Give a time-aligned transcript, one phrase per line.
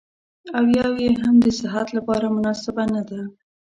[0.57, 3.21] او يوه يې هم د صحت لپاره مناسبه نه ده.